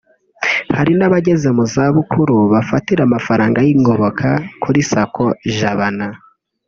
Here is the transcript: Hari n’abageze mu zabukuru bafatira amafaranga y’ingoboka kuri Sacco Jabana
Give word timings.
Hari 0.77 0.91
n’abageze 0.97 1.47
mu 1.57 1.63
zabukuru 1.73 2.35
bafatira 2.53 3.01
amafaranga 3.05 3.57
y’ingoboka 3.67 4.27
kuri 4.63 4.79
Sacco 4.89 5.25
Jabana 5.57 6.07